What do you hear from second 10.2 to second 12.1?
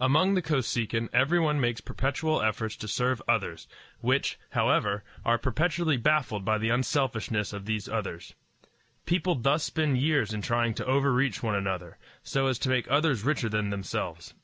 in trying to overreach one another,